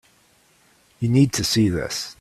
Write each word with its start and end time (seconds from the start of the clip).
You 0.99 1.09
need 1.09 1.31
to 1.33 1.43
see 1.43 1.69
this. 1.69 2.09